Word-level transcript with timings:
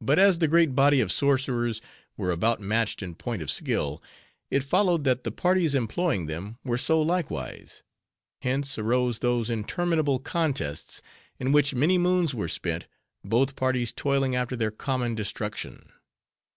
But 0.00 0.18
as 0.18 0.40
the 0.40 0.48
great 0.48 0.74
body 0.74 1.00
of 1.00 1.12
sorcerers 1.12 1.80
were 2.16 2.32
about 2.32 2.58
matched 2.60 3.04
in 3.04 3.14
point 3.14 3.40
of 3.40 3.52
skill, 3.52 4.02
it 4.50 4.64
followed 4.64 5.04
that 5.04 5.22
the 5.22 5.30
parties 5.30 5.76
employing 5.76 6.26
them 6.26 6.58
were 6.64 6.76
so 6.76 7.00
likewise. 7.00 7.84
Hence 8.42 8.76
arose 8.78 9.20
those 9.20 9.48
interminable 9.48 10.18
contests, 10.18 11.02
in 11.38 11.52
which 11.52 11.72
many 11.72 11.98
moons 11.98 12.34
were 12.34 12.48
spent, 12.48 12.86
both 13.24 13.54
parties 13.54 13.92
toiling 13.92 14.34
after 14.34 14.56
their 14.56 14.72
common 14.72 15.14
destruction. 15.14 15.92